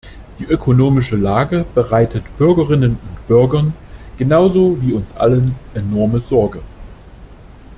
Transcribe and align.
Die 0.39 0.45
ökonomische 0.45 1.15
Lage 1.15 1.63
bereitet 1.75 2.23
Bürgerinnen 2.39 2.93
und 2.93 3.27
Bürgern 3.27 3.75
genauso 4.17 4.81
wie 4.81 4.93
uns 4.93 5.15
allen 5.15 5.55
enorme 5.75 6.21
Sorge. 6.21 6.63